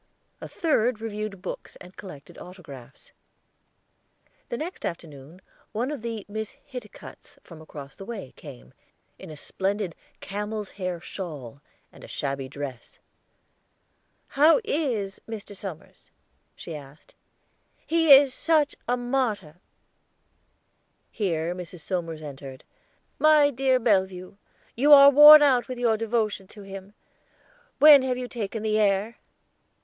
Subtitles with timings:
[0.41, 3.11] A third reviewed books and collected autographs.
[4.49, 5.41] The next afternoon
[5.73, 8.73] one of the Miss Hiticutts from across the way came,
[9.19, 11.61] in a splendid camel's hair shawl
[11.91, 12.97] and a shabby dress.
[14.29, 15.55] "How is Mr.
[15.55, 16.09] Somers?"
[16.55, 17.13] she asked.
[17.85, 19.57] "He is such a martyr."
[21.11, 21.81] Here Mrs.
[21.81, 22.63] Somers entered.
[23.19, 24.37] "My dear Bellevue,
[24.73, 26.95] you are worn out with your devotion to him;
[27.77, 29.19] when have you taken the air?"